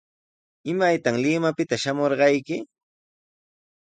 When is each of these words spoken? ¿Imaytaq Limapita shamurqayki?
¿Imaytaq 0.71 1.15
Limapita 1.23 1.75
shamurqayki? 1.81 2.57